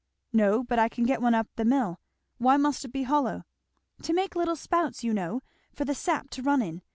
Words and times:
"No, 0.33 0.63
but 0.63 0.79
I 0.79 0.89
can 0.89 1.03
get 1.03 1.21
one 1.21 1.35
up 1.35 1.47
the 1.55 1.63
hill. 1.63 1.99
Why 2.39 2.57
must 2.57 2.83
it 2.83 2.87
be 2.91 3.03
hollow?" 3.03 3.43
"To 4.01 4.13
make 4.13 4.35
little 4.35 4.55
spouts, 4.55 5.03
you 5.03 5.13
know, 5.13 5.43
for 5.75 5.85
the 5.85 5.93
sap 5.93 6.31
to 6.31 6.41
run 6.41 6.63
in. 6.63 6.81